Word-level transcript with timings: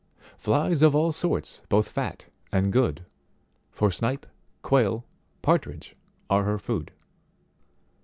Flies 0.39 0.81
of 0.81 0.95
all 0.95 1.11
sorts 1.11 1.61
both 1.69 1.87
fat 1.89 2.25
and 2.51 2.73
good, 2.73 3.05
For 3.71 3.91
snipe, 3.91 4.25
quail, 4.63 5.05
partridge 5.43 5.95
are 6.27 6.43
her 6.43 6.57
food. 6.57 6.91